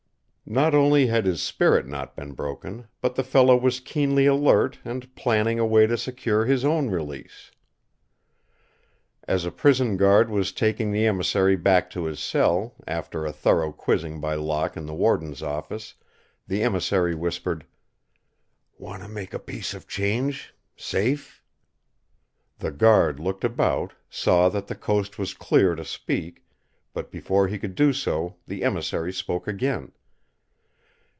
Not 0.47 0.75
only 0.75 1.07
had 1.07 1.25
his 1.25 1.41
spirit 1.41 1.87
not 1.87 2.13
been 2.13 2.33
broken, 2.33 2.89
but 2.99 3.15
the 3.15 3.23
fellow 3.23 3.55
was 3.55 3.79
keenly 3.79 4.25
alert 4.25 4.79
and 4.83 5.15
planning 5.15 5.59
a 5.59 5.65
way 5.65 5.87
to 5.87 5.95
secure 5.97 6.43
his 6.43 6.65
own 6.65 6.89
release. 6.89 7.51
As 9.25 9.45
a 9.45 9.51
prison 9.51 9.95
guard 9.95 10.29
was 10.29 10.51
taking 10.51 10.91
the 10.91 11.05
emissary 11.05 11.55
back 11.55 11.89
to 11.91 12.03
his 12.03 12.19
cell, 12.19 12.75
after 12.85 13.25
a 13.25 13.31
thorough 13.31 13.71
quizzing 13.71 14.19
by 14.19 14.35
Locke 14.35 14.75
in 14.75 14.85
the 14.85 14.93
warden's 14.93 15.41
office, 15.41 15.95
the 16.45 16.63
emissary 16.63 17.15
whispered: 17.15 17.65
"Want 18.77 19.01
to 19.03 19.07
make 19.07 19.33
a 19.33 19.39
piece 19.39 19.73
of 19.73 19.87
change 19.87 20.53
safe?" 20.75 21.41
The 22.59 22.71
guard 22.71 23.21
looked 23.21 23.45
about, 23.45 23.93
saw 24.09 24.49
that 24.49 24.67
the 24.67 24.75
coast 24.75 25.17
was 25.17 25.33
clear 25.33 25.75
to 25.75 25.85
speak, 25.85 26.43
but 26.93 27.09
before 27.09 27.47
he 27.47 27.57
could 27.57 27.73
do 27.75 27.93
so 27.93 28.35
the 28.45 28.65
emissary 28.65 29.13
spoke 29.13 29.47
again. 29.47 29.93